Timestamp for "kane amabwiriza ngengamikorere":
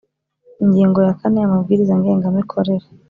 1.19-2.85